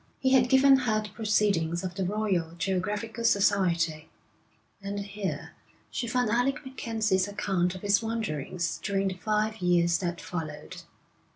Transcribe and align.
He 0.17 0.31
had 0.31 0.49
given 0.49 0.77
her 0.77 0.99
the 0.99 1.09
proceedings 1.09 1.83
of 1.83 1.93
the 1.93 2.03
Royal 2.03 2.53
Geographical 2.57 3.23
Society, 3.23 4.09
and 4.81 4.99
here 5.01 5.51
she 5.91 6.07
found 6.07 6.31
Alec 6.31 6.65
MacKenzie's 6.65 7.27
account 7.27 7.75
of 7.75 7.83
his 7.83 8.01
wanderings 8.01 8.79
during 8.81 9.09
the 9.09 9.13
five 9.13 9.57
years 9.57 9.99
that 9.99 10.19
followed. 10.19 10.77